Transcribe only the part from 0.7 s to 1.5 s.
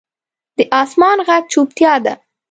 اسمان ږغ